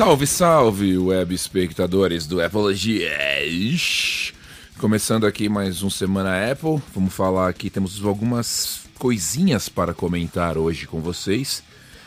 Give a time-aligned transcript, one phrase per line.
[0.00, 4.32] Salve, salve, web espectadores do Apologies!
[4.78, 10.86] Começando aqui mais um Semana Apple, vamos falar aqui, temos algumas coisinhas para comentar hoje
[10.86, 11.62] com vocês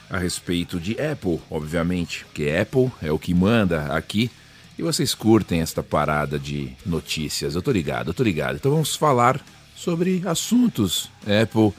[0.09, 4.31] a respeito de Apple, obviamente, porque Apple é o que manda aqui
[4.75, 8.55] e vocês curtem esta parada de notícias, eu tô ligado, eu tô ligado.
[8.55, 9.39] Então vamos falar
[9.75, 11.71] sobre assuntos Apple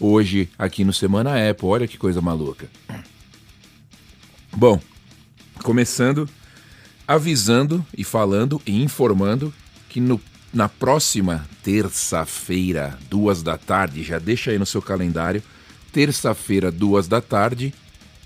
[0.00, 2.70] hoje aqui no Semana Apple, olha que coisa maluca.
[4.50, 4.80] Bom,
[5.62, 6.28] começando
[7.08, 9.52] avisando e falando e informando
[9.88, 10.20] que no,
[10.52, 15.42] na próxima terça-feira, duas da tarde, já deixa aí no seu calendário,
[15.90, 17.72] terça-feira, duas da tarde,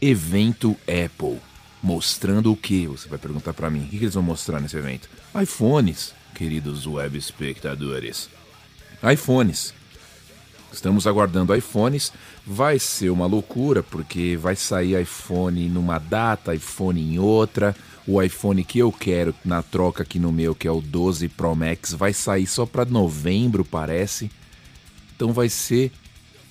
[0.01, 1.39] evento Apple.
[1.81, 2.89] Mostrando o que?
[2.89, 3.85] Você vai perguntar para mim.
[3.85, 5.09] O que eles vão mostrar nesse evento?
[5.41, 8.29] iPhones, queridos web espectadores.
[9.13, 9.73] iPhones.
[10.73, 12.13] Estamos aguardando iPhones.
[12.45, 17.75] Vai ser uma loucura, porque vai sair iPhone numa data, iPhone em outra.
[18.07, 21.55] O iPhone que eu quero na troca aqui no meu, que é o 12 Pro
[21.55, 24.31] Max, vai sair só para novembro, parece.
[25.15, 25.93] Então vai ser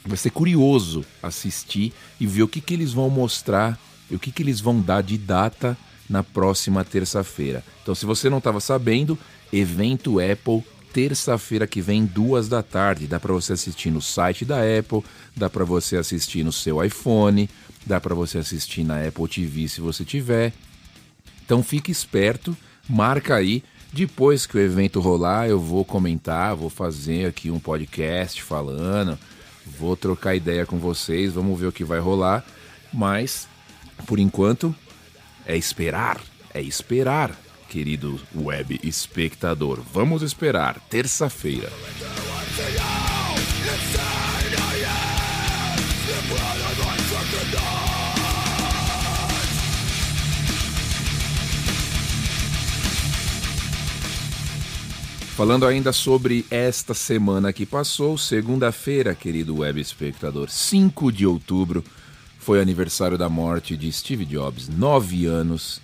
[0.06, 4.32] vai ser curioso assistir e ver o que, que eles vão mostrar e o que,
[4.32, 5.78] que eles vão dar de data
[6.10, 7.64] na próxima terça-feira.
[7.82, 9.18] Então, se você não estava sabendo,
[9.54, 13.08] evento Apple terça-feira que vem, duas da tarde.
[13.08, 15.04] Dá para você assistir no site da Apple,
[15.36, 17.50] dá para você assistir no seu iPhone,
[17.86, 20.54] dá para você assistir na Apple TV se você tiver.
[21.46, 22.56] Então fique esperto,
[22.88, 23.64] marca aí.
[23.94, 29.20] Depois que o evento rolar, eu vou comentar, vou fazer aqui um podcast falando,
[29.66, 32.46] vou trocar ideia com vocês, vamos ver o que vai rolar.
[32.94, 33.50] Mas,
[34.06, 34.74] por enquanto,
[35.46, 36.22] é esperar,
[36.54, 37.38] é esperar
[37.72, 39.80] querido web espectador.
[39.94, 41.72] Vamos esperar, terça-feira.
[55.38, 61.82] Falando ainda sobre esta semana que passou, segunda-feira, querido web espectador, 5 de outubro,
[62.38, 65.80] foi aniversário da morte de Steve Jobs, nove anos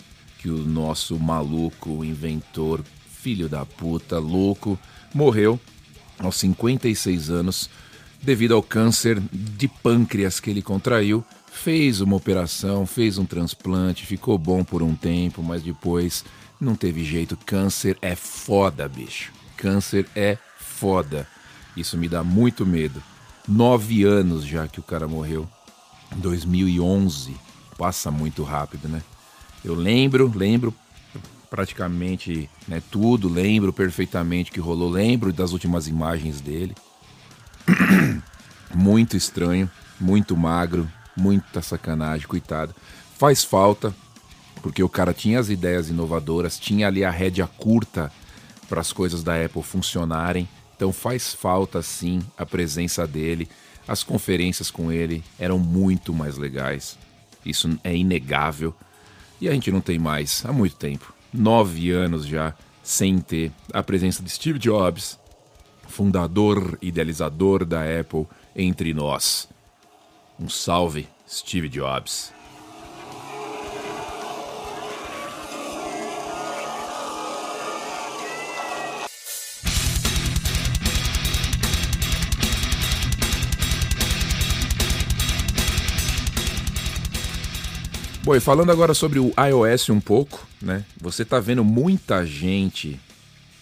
[0.47, 2.81] que o nosso maluco, inventor,
[3.21, 4.79] filho da puta, louco,
[5.13, 5.59] morreu
[6.17, 7.69] aos 56 anos
[8.23, 11.21] devido ao câncer de pâncreas que ele contraiu.
[11.51, 16.23] Fez uma operação, fez um transplante, ficou bom por um tempo, mas depois
[16.61, 17.35] não teve jeito.
[17.45, 19.33] Câncer é foda, bicho.
[19.57, 21.27] Câncer é foda.
[21.75, 23.03] Isso me dá muito medo.
[23.45, 25.45] Nove anos já que o cara morreu.
[26.15, 27.35] 2011.
[27.77, 29.03] Passa muito rápido, né?
[29.67, 30.73] Eu lembro, lembro
[31.49, 36.73] praticamente né, tudo, lembro perfeitamente que rolou, lembro das últimas imagens dele.
[38.73, 39.69] muito estranho,
[39.99, 42.73] muito magro, muita sacanagem, coitado.
[43.17, 43.93] Faz falta,
[44.61, 48.09] porque o cara tinha as ideias inovadoras, tinha ali a rédea curta
[48.69, 50.47] para as coisas da Apple funcionarem.
[50.77, 53.49] Então faz falta sim a presença dele.
[53.85, 56.97] As conferências com ele eram muito mais legais.
[57.45, 58.73] Isso é inegável.
[59.39, 63.83] E a gente não tem mais há muito tempo nove anos já sem ter a
[63.83, 65.19] presença de Steve Jobs,
[65.87, 69.47] fundador, idealizador da Apple, entre nós.
[70.39, 72.31] Um salve, Steve Jobs.
[88.27, 90.83] Bom, e falando agora sobre o iOS um pouco, né?
[90.99, 92.99] Você tá vendo muita gente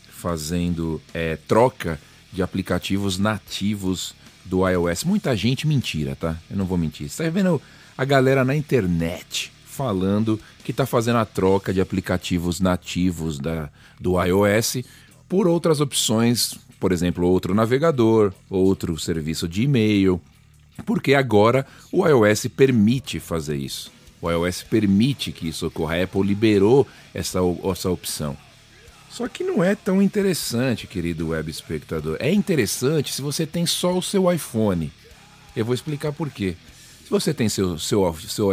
[0.10, 2.00] fazendo é, troca
[2.34, 5.04] de aplicativos nativos do iOS.
[5.04, 6.36] Muita gente, mentira, tá?
[6.50, 7.08] Eu não vou mentir.
[7.08, 7.62] Você tá vendo
[7.96, 14.20] a galera na internet falando que tá fazendo a troca de aplicativos nativos da, do
[14.20, 14.78] iOS
[15.30, 20.20] por outras opções, por exemplo, outro navegador, outro serviço de e-mail,
[20.88, 23.94] porque agora o iOS permite fazer isso.
[24.26, 25.98] O iOS permite que isso ocorra.
[25.98, 27.40] A Apple liberou essa,
[27.72, 28.36] essa opção.
[29.08, 32.18] Só que não é tão interessante, querido web espectador.
[32.20, 34.92] É interessante se você tem só o seu iPhone.
[35.56, 36.58] Eu vou explicar por quê.
[37.04, 38.50] Se você tem seu, seu, seu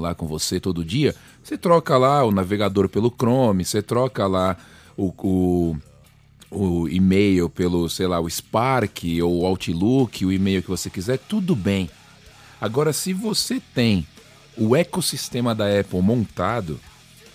[0.00, 1.14] lá com você todo dia,
[1.44, 4.56] você troca lá o navegador pelo Chrome, você troca lá
[4.96, 5.76] o, o,
[6.50, 11.18] o e-mail pelo, sei lá, o Spark ou o Outlook, o e-mail que você quiser,
[11.18, 11.90] tudo bem.
[12.58, 14.06] Agora, se você tem
[14.60, 16.78] o ecossistema da Apple montado,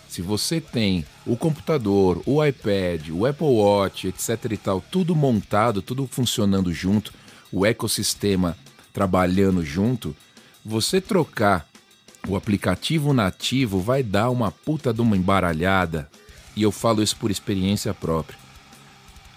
[0.07, 5.81] se você tem o computador, o iPad, o Apple Watch, etc e tal, tudo montado,
[5.81, 7.11] tudo funcionando junto,
[7.51, 8.55] o ecossistema
[8.93, 10.15] trabalhando junto,
[10.63, 11.67] você trocar
[12.27, 16.07] o aplicativo nativo vai dar uma puta de uma embaralhada.
[16.55, 18.37] E eu falo isso por experiência própria.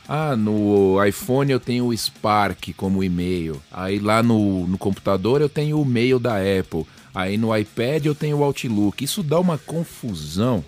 [0.07, 3.61] Ah, no iPhone eu tenho o Spark como e-mail.
[3.71, 6.87] Aí lá no, no computador eu tenho o mail da Apple.
[7.15, 9.03] Aí no iPad eu tenho o Outlook.
[9.03, 10.65] Isso dá uma confusão.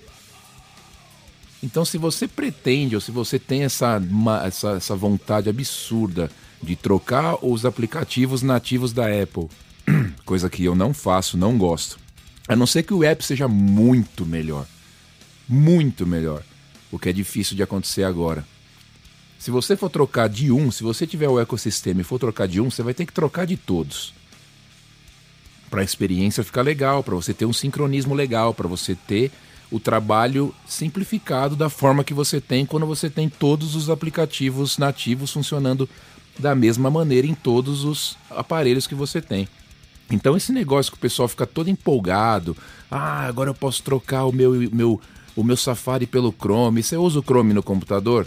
[1.63, 4.01] Então, se você pretende ou se você tem essa,
[4.45, 6.31] essa, essa vontade absurda
[6.63, 9.49] de trocar os aplicativos nativos da Apple,
[10.25, 11.99] coisa que eu não faço, não gosto,
[12.49, 14.67] a não ser que o app seja muito melhor.
[15.47, 16.43] Muito melhor.
[16.91, 18.45] O que é difícil de acontecer agora.
[19.39, 22.61] Se você for trocar de um, se você tiver o ecossistema e for trocar de
[22.61, 24.13] um, você vai ter que trocar de todos.
[25.71, 29.31] Para a experiência ficar legal, para você ter um sincronismo legal, para você ter
[29.71, 35.33] o trabalho simplificado da forma que você tem quando você tem todos os aplicativos nativos
[35.33, 35.89] funcionando
[36.39, 39.49] da mesma maneira em todos os aparelhos que você tem.
[40.11, 42.57] Então esse negócio que o pessoal fica todo empolgado,
[42.91, 45.01] ah, agora eu posso trocar o meu, meu,
[45.37, 46.83] o meu Safari pelo Chrome.
[46.83, 48.27] Você usa o Chrome no computador?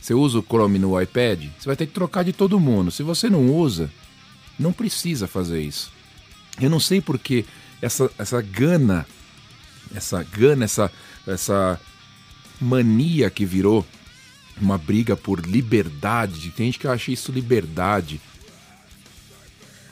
[0.00, 1.44] Você usa o Chrome no iPad?
[1.58, 2.90] Você vai ter que trocar de todo mundo.
[2.90, 3.90] Se você não usa,
[4.58, 5.92] não precisa fazer isso.
[6.60, 7.44] Eu não sei porque
[7.80, 9.06] essa, essa gana
[9.94, 10.90] essa gana, essa,
[11.26, 11.80] essa
[12.60, 13.86] mania que virou
[14.60, 16.50] uma briga por liberdade.
[16.50, 18.20] Tem gente que acha isso liberdade.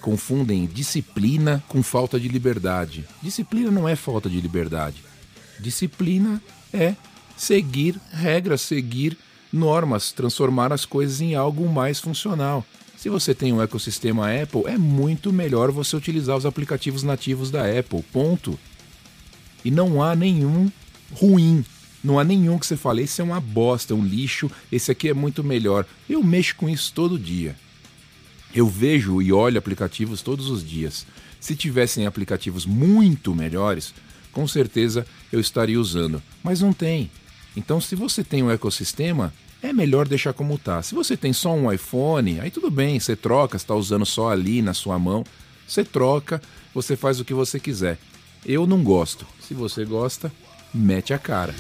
[0.01, 3.05] Confundem disciplina com falta de liberdade.
[3.23, 5.03] Disciplina não é falta de liberdade.
[5.61, 6.95] Disciplina é
[7.37, 9.17] seguir regras, seguir
[9.53, 12.65] normas, transformar as coisas em algo mais funcional.
[13.05, 17.61] Se você tem um ecossistema Apple, é muito melhor você utilizar os aplicativos nativos da
[17.61, 18.03] Apple.
[18.11, 18.59] Ponto.
[19.63, 20.73] E não há nenhum
[21.13, 21.63] ruim.
[22.03, 25.11] Não há nenhum que você fale, esse é uma bosta, é um lixo, esse aqui
[25.11, 25.85] é muito melhor.
[26.09, 27.55] Eu mexo com isso todo dia.
[28.55, 31.07] Eu vejo e olho aplicativos todos os dias.
[31.39, 33.93] Se tivessem aplicativos muito melhores,
[34.33, 36.23] com certeza eu estaria usando.
[36.43, 37.11] Mas não tem.
[37.55, 39.31] Então, se você tem um ecossistema,
[39.65, 40.83] é melhor deixar como está.
[40.83, 44.61] Se você tem só um iPhone, aí tudo bem, você troca, está usando só ali
[44.61, 45.25] na sua mão,
[45.67, 46.41] você troca,
[46.75, 47.99] você faz o que você quiser.
[48.45, 49.27] Eu não gosto.
[49.41, 50.31] Se você gosta,
[50.75, 51.55] mete a cara.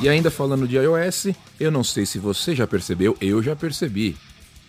[0.00, 1.28] E ainda falando de iOS,
[1.58, 4.16] eu não sei se você já percebeu, eu já percebi.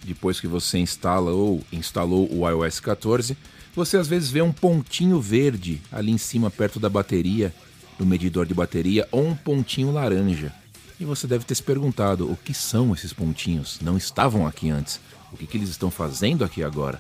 [0.04, 3.38] Depois que você instala ou instalou o iOS 14,
[3.76, 7.54] você às vezes vê um pontinho verde ali em cima perto da bateria
[8.00, 10.52] no medidor de bateria ou um pontinho laranja.
[11.00, 13.78] E você deve ter se perguntado: o que são esses pontinhos?
[13.82, 15.00] Não estavam aqui antes.
[15.32, 17.00] O que, que eles estão fazendo aqui agora?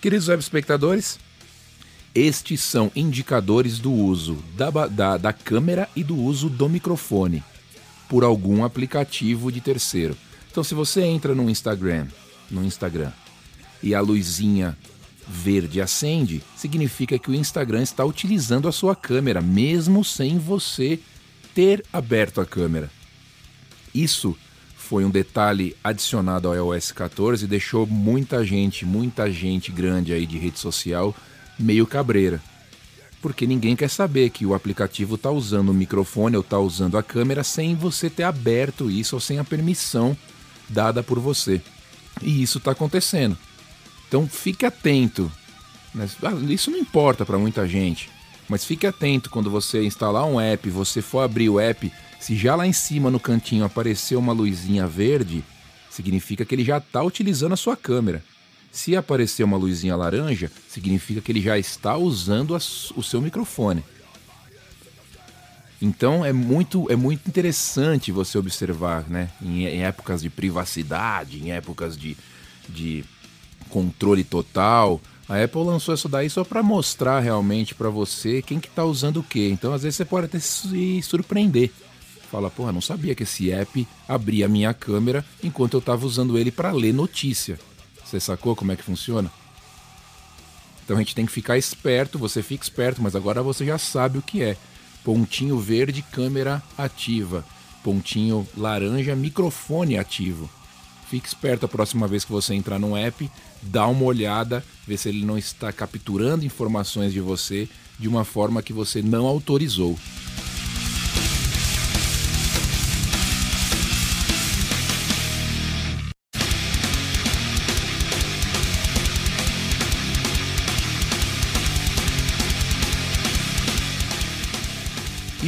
[0.00, 1.18] Queridos web espectadores,
[2.14, 7.42] estes são indicadores do uso da, da, da câmera e do uso do microfone
[8.08, 10.16] por algum aplicativo de terceiro.
[10.50, 12.06] Então, se você entra no Instagram,
[12.50, 13.12] no Instagram,
[13.82, 14.76] e a luzinha
[15.28, 20.98] verde acende, significa que o Instagram está utilizando a sua câmera, mesmo sem você
[21.54, 22.90] ter aberto a câmera.
[23.94, 24.36] Isso
[24.76, 30.24] foi um detalhe adicionado ao iOS 14 e deixou muita gente, muita gente grande aí
[30.24, 31.14] de rede social
[31.58, 32.40] meio cabreira.
[33.20, 37.02] Porque ninguém quer saber que o aplicativo está usando o microfone ou está usando a
[37.02, 40.16] câmera sem você ter aberto isso ou sem a permissão
[40.68, 41.60] dada por você.
[42.22, 43.36] E isso está acontecendo.
[44.06, 45.30] Então fique atento.
[46.22, 48.08] Ah, isso não importa para muita gente,
[48.48, 52.54] mas fique atento quando você instalar um app, você for abrir o app, se já
[52.54, 55.42] lá em cima no cantinho apareceu uma luzinha verde,
[55.90, 58.22] significa que ele já está utilizando a sua câmera.
[58.70, 63.82] Se aparecer uma luzinha laranja, significa que ele já está usando o seu microfone.
[65.80, 69.30] Então é muito, é muito interessante você observar, né?
[69.40, 72.16] Em, em épocas de privacidade, em épocas de,
[72.68, 73.04] de
[73.70, 75.00] controle total.
[75.28, 79.18] A Apple lançou isso daí só para mostrar realmente para você quem que tá usando
[79.18, 79.48] o que.
[79.48, 81.70] Então, às vezes você pode até se surpreender.
[82.30, 86.36] Fala, porra, não sabia que esse app abria a minha câmera enquanto eu estava usando
[86.36, 87.58] ele para ler notícia.
[88.08, 89.30] Você sacou como é que funciona?
[90.82, 94.16] Então a gente tem que ficar esperto, você fica esperto, mas agora você já sabe
[94.16, 94.56] o que é.
[95.04, 97.44] Pontinho verde, câmera ativa.
[97.84, 100.48] Pontinho laranja, microfone ativo.
[101.10, 105.10] Fique esperto a próxima vez que você entrar no app, dá uma olhada, ver se
[105.10, 109.98] ele não está capturando informações de você de uma forma que você não autorizou.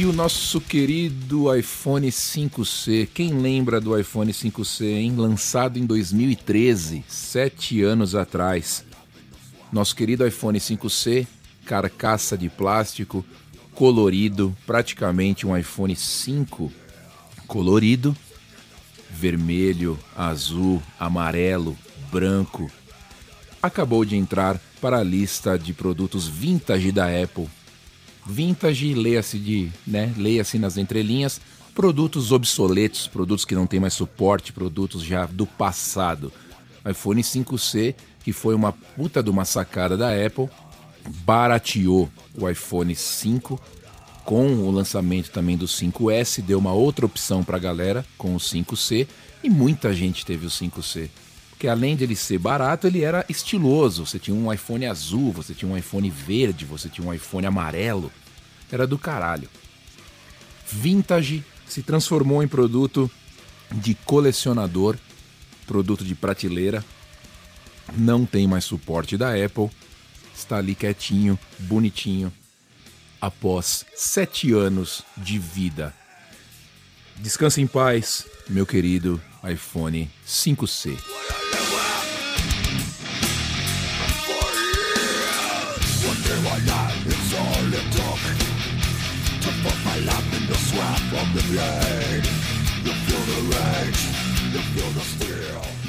[0.01, 3.07] E o nosso querido iPhone 5C.
[3.13, 5.13] Quem lembra do iPhone 5C, hein?
[5.15, 8.83] Lançado em 2013, sete anos atrás.
[9.71, 11.27] Nosso querido iPhone 5C,
[11.67, 13.23] carcaça de plástico,
[13.75, 16.73] colorido, praticamente um iPhone 5
[17.45, 18.17] colorido,
[19.07, 21.77] vermelho, azul, amarelo,
[22.11, 22.71] branco.
[23.61, 27.47] Acabou de entrar para a lista de produtos vintage da Apple
[28.25, 31.41] Vintage, leia-se de, né, leia-se nas entrelinhas,
[31.73, 36.31] produtos obsoletos, produtos que não têm mais suporte, produtos já do passado.
[36.89, 40.49] iPhone 5C, que foi uma puta de uma sacada da Apple,
[41.25, 43.59] barateou o iPhone 5
[44.23, 48.37] com o lançamento também do 5S, deu uma outra opção para a galera com o
[48.37, 49.07] 5C
[49.43, 51.09] e muita gente teve o 5C.
[51.61, 54.03] Porque além de ele ser barato, ele era estiloso.
[54.03, 58.11] Você tinha um iPhone azul, você tinha um iPhone verde, você tinha um iPhone amarelo.
[58.71, 59.47] Era do caralho.
[60.65, 63.11] Vintage se transformou em produto
[63.71, 64.97] de colecionador,
[65.67, 66.83] produto de prateleira.
[67.95, 69.69] Não tem mais suporte da Apple.
[70.35, 72.33] Está ali quietinho, bonitinho,
[73.21, 75.93] após sete anos de vida.
[77.17, 81.10] Descanse em paz, meu querido iPhone 5C.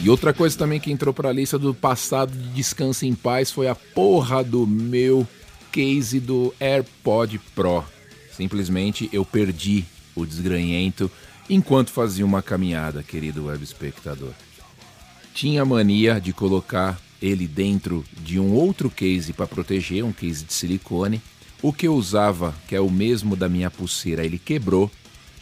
[0.02, 3.50] E outra coisa também que entrou para a lista do passado de descanso em paz
[3.50, 5.26] foi a porra do meu
[5.70, 7.84] case do AirPod Pro.
[8.36, 11.10] Simplesmente eu perdi o desgranhento
[11.48, 14.32] enquanto fazia uma caminhada, querido web espectador.
[15.32, 20.52] Tinha mania de colocar ele dentro de um outro case para proteger, um case de
[20.52, 21.22] silicone.
[21.62, 24.90] O que eu usava, que é o mesmo da minha pulseira, ele quebrou.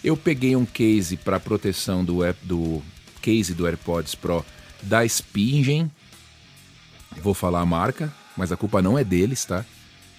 [0.05, 2.83] Eu peguei um case para proteção do, do
[3.23, 4.45] case do AirPods Pro
[4.83, 5.91] da Spingen.
[7.23, 9.65] Vou falar a marca, mas a culpa não é deles, tá?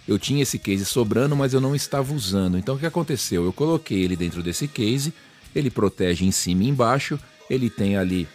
[0.07, 2.57] Eu tinha esse case sobrando, mas eu não estava usando.
[2.57, 3.45] Então o que aconteceu?
[3.45, 5.13] Eu coloquei ele dentro desse case,
[5.53, 8.27] ele protege em cima e embaixo, ele tem ali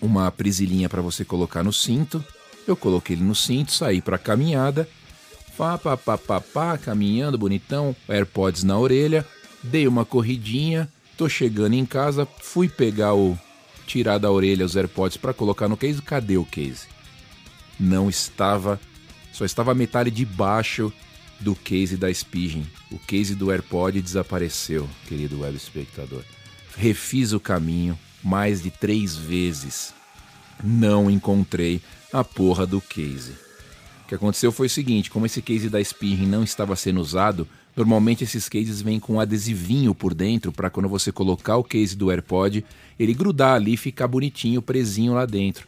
[0.00, 2.24] uma prisilinha para você colocar no cinto.
[2.66, 4.88] Eu coloquei ele no cinto, saí para caminhada
[5.56, 9.26] Pá, pá, pá, pá, pá, caminhando bonitão, AirPods na orelha,
[9.62, 13.38] dei uma corridinha, tô chegando em casa, fui pegar o.
[13.86, 16.86] tirar da orelha os AirPods para colocar no case, cadê o case?
[17.80, 18.78] Não estava,
[19.32, 20.92] só estava a metade de baixo
[21.40, 22.66] do case da Spigen.
[22.90, 26.22] O case do AirPod desapareceu, querido web espectador.
[26.76, 29.94] Refiz o caminho mais de três vezes.
[30.62, 31.80] Não encontrei
[32.12, 33.32] a porra do case.
[34.04, 37.46] O que aconteceu foi o seguinte: como esse case da Spinning não estava sendo usado,
[37.74, 41.96] normalmente esses cases vêm com um adesivinho por dentro para quando você colocar o case
[41.96, 42.64] do AirPod,
[42.98, 45.66] ele grudar ali e ficar bonitinho, presinho lá dentro.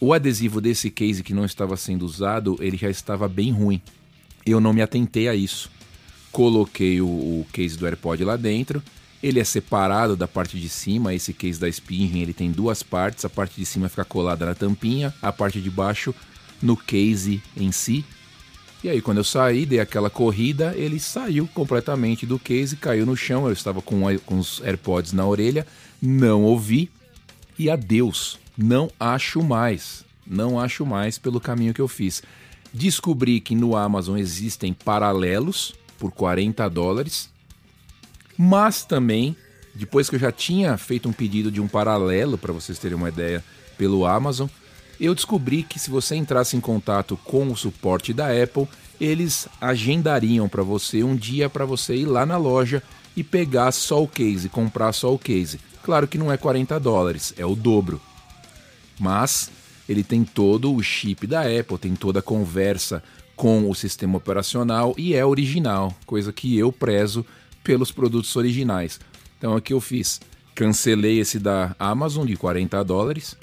[0.00, 3.80] O adesivo desse case que não estava sendo usado, ele já estava bem ruim.
[4.44, 5.70] Eu não me atentei a isso.
[6.30, 8.82] Coloquei o, o case do AirPod lá dentro.
[9.22, 11.14] Ele é separado da parte de cima.
[11.14, 13.24] Esse case da Spinning ele tem duas partes.
[13.24, 16.14] A parte de cima fica colada na tampinha, a parte de baixo
[16.62, 18.04] no case em si.
[18.84, 23.16] E aí, quando eu saí, dei aquela corrida, ele saiu completamente do case, caiu no
[23.16, 23.46] chão.
[23.46, 25.66] Eu estava com, com os AirPods na orelha,
[26.00, 26.90] não ouvi
[27.58, 28.38] e adeus.
[28.56, 30.04] Não acho mais.
[30.26, 32.22] Não acho mais pelo caminho que eu fiz.
[32.72, 37.30] Descobri que no Amazon existem paralelos por 40 dólares,
[38.36, 39.36] mas também,
[39.74, 43.08] depois que eu já tinha feito um pedido de um paralelo, para vocês terem uma
[43.08, 43.42] ideia,
[43.76, 44.48] pelo Amazon,
[44.98, 48.66] eu descobri que se você entrasse em contato com o suporte da Apple,
[49.00, 52.82] eles agendariam para você um dia para você ir lá na loja
[53.14, 55.60] e pegar só o case, comprar só o case.
[55.82, 58.00] Claro que não é 40 dólares, é o dobro.
[58.98, 59.50] Mas
[59.88, 63.02] ele tem todo o chip da Apple, tem toda a conversa
[63.34, 67.24] com o sistema operacional e é original, coisa que eu prezo
[67.66, 69.00] pelos produtos originais.
[69.36, 70.20] Então o que eu fiz?
[70.54, 73.36] Cancelei esse da Amazon de 40 dólares,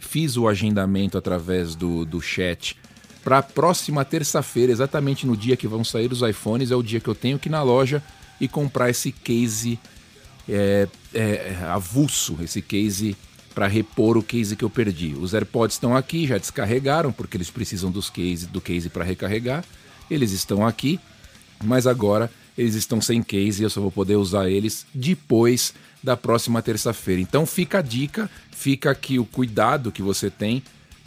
[0.00, 2.76] fiz o agendamento através do, do chat
[3.22, 6.98] para a próxima terça-feira, exatamente no dia que vão sair os iPhones, é o dia
[6.98, 8.02] que eu tenho que ir na loja
[8.40, 9.78] e comprar esse case
[10.48, 13.16] é, é, avulso, esse case
[13.54, 15.14] para repor o case que eu perdi.
[15.18, 19.64] Os AirPods estão aqui, já descarregaram, porque eles precisam dos case, do case para recarregar.
[20.10, 21.00] Eles estão aqui,
[21.64, 26.16] mas agora eles estão sem case e eu só vou poder usar eles depois da
[26.16, 27.20] próxima terça-feira.
[27.20, 30.62] Então fica a dica, fica aqui o cuidado que você tem,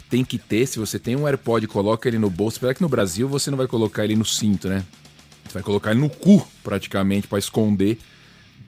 [0.08, 0.66] tem que ter.
[0.66, 2.56] Se você tem um AirPod, coloca ele no bolso.
[2.56, 4.84] Espera que no Brasil você não vai colocar ele no cinto, né?
[5.44, 7.98] Você vai colocar ele no cu, praticamente, para esconder,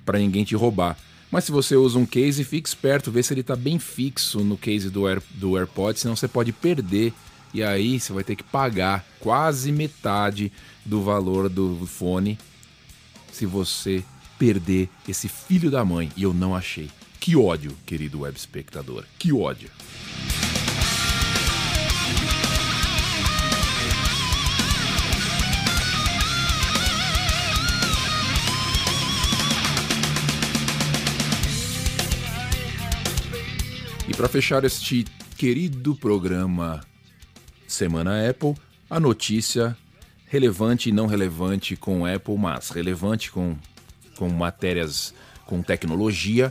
[0.04, 0.98] para ninguém te roubar.
[1.30, 4.56] Mas se você usa um case, fique esperto, vê se ele está bem fixo no
[4.56, 7.12] case do, Air, do AirPod, senão você pode perder.
[7.54, 10.50] E aí você vai ter que pagar quase metade
[10.84, 12.38] do valor do fone
[13.32, 14.04] se você
[14.38, 16.10] perder esse filho da mãe.
[16.16, 16.90] E eu não achei.
[17.18, 19.04] Que ódio, querido web espectador.
[19.18, 19.70] Que ódio.
[34.08, 35.06] E para fechar este
[35.38, 36.80] querido programa
[37.66, 38.54] Semana Apple,
[38.90, 39.76] a notícia
[40.32, 43.54] relevante e não relevante com Apple, mas relevante com,
[44.16, 45.12] com matérias
[45.44, 46.50] com tecnologia.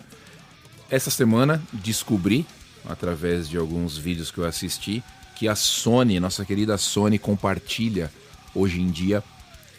[0.87, 2.45] Essa semana descobri,
[2.85, 5.03] através de alguns vídeos que eu assisti,
[5.35, 8.11] que a Sony, nossa querida Sony, compartilha
[8.53, 9.23] hoje em dia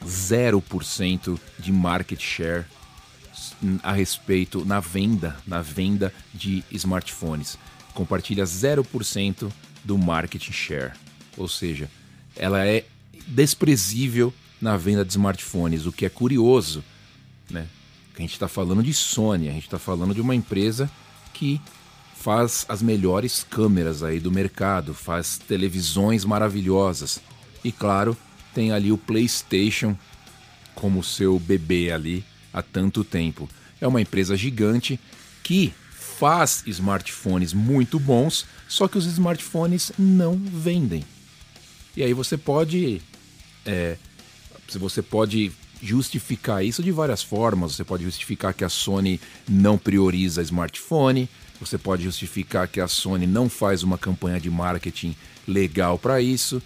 [0.05, 2.65] 0% de market share
[3.85, 7.57] a respeito na venda, na venda de smartphones.
[7.95, 9.49] Compartilha 0%
[9.85, 10.91] do market share.
[11.37, 11.89] Ou seja,
[12.35, 12.85] ela é
[13.27, 16.85] desprezível na venda de smartphones, o que é curioso,
[17.51, 17.67] né?
[18.17, 20.91] A gente está falando de Sony, a gente está falando de uma empresa
[21.33, 21.61] que
[22.17, 27.21] faz as melhores câmeras aí do mercado, faz televisões maravilhosas
[27.65, 28.17] e claro
[28.55, 29.97] tem ali o PlayStation
[30.75, 33.49] como seu bebê ali há tanto tempo.
[33.81, 35.01] É uma empresa gigante
[35.43, 41.05] que faz smartphones muito bons, só que os smartphones não vendem.
[41.97, 43.03] E aí você pode.
[43.65, 43.97] É,
[44.79, 45.53] você pode
[45.83, 47.75] justificar isso de várias formas.
[47.75, 51.29] Você pode justificar que a Sony não prioriza smartphone.
[51.59, 55.17] Você pode justificar que a Sony não faz uma campanha de marketing
[55.47, 56.63] legal para isso.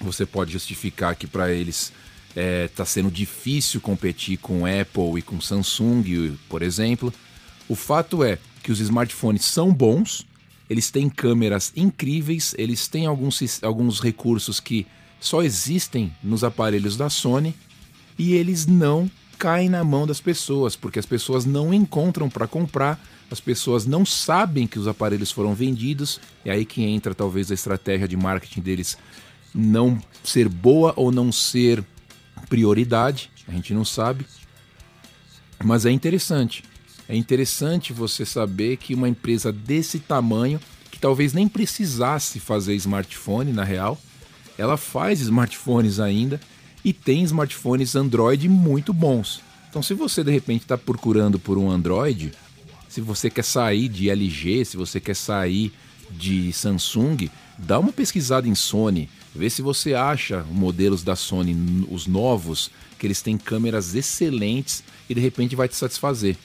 [0.00, 1.92] Você pode justificar que para eles
[2.28, 7.12] está é, tá sendo difícil competir com Apple e com Samsung, por exemplo.
[7.68, 10.26] O fato é que os smartphones são bons,
[10.68, 14.86] eles têm câmeras incríveis, eles têm alguns, alguns recursos que
[15.22, 17.54] só existem nos aparelhos da Sony
[18.18, 19.08] e eles não
[19.38, 24.04] caem na mão das pessoas, porque as pessoas não encontram para comprar, as pessoas não
[24.04, 28.60] sabem que os aparelhos foram vendidos, é aí que entra talvez a estratégia de marketing
[28.60, 28.98] deles
[29.54, 31.84] não ser boa ou não ser
[32.48, 34.26] prioridade, a gente não sabe.
[35.62, 36.64] Mas é interessante.
[37.08, 43.52] É interessante você saber que uma empresa desse tamanho, que talvez nem precisasse fazer smartphone
[43.52, 44.00] na real,
[44.58, 46.40] ela faz smartphones ainda
[46.84, 49.40] e tem smartphones Android muito bons.
[49.68, 52.32] Então, se você de repente está procurando por um Android,
[52.88, 55.72] se você quer sair de LG, se você quer sair
[56.10, 62.06] de Samsung, dá uma pesquisada em Sony, vê se você acha modelos da Sony, os
[62.06, 66.36] novos, que eles têm câmeras excelentes e de repente vai te satisfazer.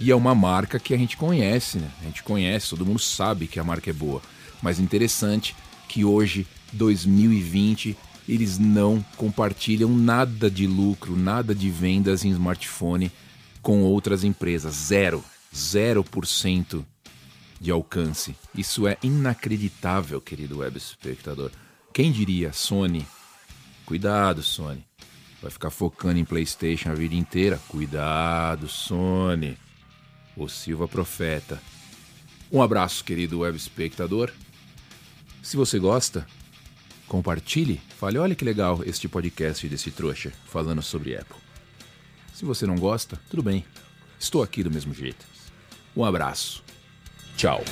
[0.00, 1.90] E é uma marca que a gente conhece, né?
[2.00, 4.20] A gente conhece, todo mundo sabe que a marca é boa.
[4.60, 5.54] Mas interessante
[5.88, 7.96] que hoje, 2020,
[8.28, 13.10] eles não compartilham nada de lucro, nada de vendas em smartphone
[13.62, 14.74] com outras empresas.
[14.74, 15.24] Zero.
[15.54, 16.84] Zero por cento
[17.60, 18.34] de alcance.
[18.54, 21.50] Isso é inacreditável, querido web espectador.
[21.92, 23.06] Quem diria, Sony?
[23.86, 24.84] Cuidado, Sony.
[25.40, 27.60] Vai ficar focando em PlayStation a vida inteira?
[27.68, 29.56] Cuidado, Sony
[30.36, 31.60] o Silva Profeta.
[32.50, 34.30] Um abraço, querido web espectador.
[35.42, 36.26] Se você gosta,
[37.08, 41.36] compartilhe, fale, olha que legal este podcast desse trouxa falando sobre Apple.
[42.32, 43.64] Se você não gosta, tudo bem.
[44.18, 45.24] Estou aqui do mesmo jeito.
[45.96, 46.64] Um abraço.
[47.36, 47.62] Tchau.